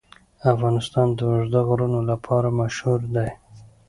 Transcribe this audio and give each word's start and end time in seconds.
افغانستان 0.53 1.07
د 1.17 1.19
اوږده 1.29 1.61
غرونه 1.67 1.99
لپاره 2.09 2.55
مشهور 2.59 2.99
دی. 3.15 3.29